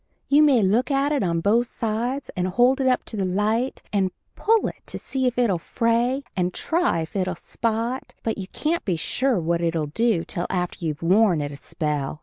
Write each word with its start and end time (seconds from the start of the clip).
You 0.29 0.41
may 0.41 0.63
look 0.63 0.89
at 0.89 1.11
it 1.11 1.21
on 1.21 1.41
both 1.41 1.67
sides 1.67 2.31
and 2.35 2.47
hold 2.47 2.81
it 2.81 2.87
up 2.87 3.03
to 3.03 3.15
the 3.15 3.23
light, 3.23 3.83
and 3.93 4.09
pull 4.33 4.67
it 4.67 4.81
to 4.87 4.97
see 4.97 5.27
if 5.27 5.37
it'll 5.37 5.59
fray 5.59 6.23
and 6.35 6.55
try 6.55 7.01
if 7.01 7.15
it'll 7.15 7.35
spot, 7.35 8.15
but 8.23 8.39
you 8.39 8.47
can't 8.47 8.83
be 8.83 8.95
sure 8.95 9.39
what 9.39 9.61
it'll 9.61 9.85
do 9.85 10.23
till 10.23 10.47
after 10.49 10.83
you've 10.83 11.03
worn 11.03 11.39
it 11.39 11.51
a 11.51 11.55
spell. 11.55 12.19